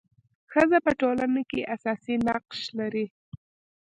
[0.51, 3.05] ښځه په ټولنه کي اساسي نقش لري.